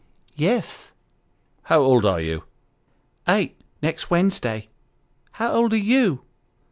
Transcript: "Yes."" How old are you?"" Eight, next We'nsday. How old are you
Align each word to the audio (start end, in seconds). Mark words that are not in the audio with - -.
"Yes."" 0.49 0.93
How 1.65 1.81
old 1.81 2.07
are 2.07 2.19
you?"" 2.19 2.45
Eight, 3.37 3.61
next 3.83 4.09
We'nsday. 4.09 4.69
How 5.35 5.53
old 5.53 5.73
are 5.73 5.77
you 5.77 6.23